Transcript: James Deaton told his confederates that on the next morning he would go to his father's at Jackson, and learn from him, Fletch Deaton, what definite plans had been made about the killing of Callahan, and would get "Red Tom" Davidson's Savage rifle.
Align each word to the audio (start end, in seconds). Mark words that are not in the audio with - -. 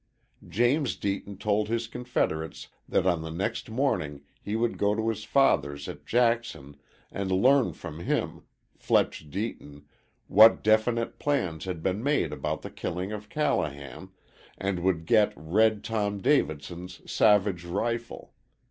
James 0.49 0.95
Deaton 0.97 1.37
told 1.37 1.67
his 1.69 1.87
confederates 1.87 2.69
that 2.89 3.05
on 3.05 3.21
the 3.21 3.29
next 3.29 3.69
morning 3.69 4.21
he 4.41 4.55
would 4.55 4.79
go 4.79 4.95
to 4.95 5.09
his 5.09 5.23
father's 5.25 5.87
at 5.87 6.07
Jackson, 6.07 6.75
and 7.11 7.31
learn 7.31 7.71
from 7.71 7.99
him, 7.99 8.41
Fletch 8.75 9.29
Deaton, 9.29 9.83
what 10.27 10.63
definite 10.63 11.19
plans 11.19 11.65
had 11.65 11.83
been 11.83 12.01
made 12.01 12.33
about 12.33 12.63
the 12.63 12.71
killing 12.71 13.11
of 13.11 13.29
Callahan, 13.29 14.09
and 14.57 14.79
would 14.79 15.05
get 15.05 15.33
"Red 15.35 15.83
Tom" 15.83 16.17
Davidson's 16.19 17.01
Savage 17.05 17.63
rifle. 17.63 18.33